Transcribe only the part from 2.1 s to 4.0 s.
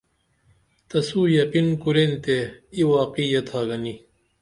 تے ای واقعی یتھا گنی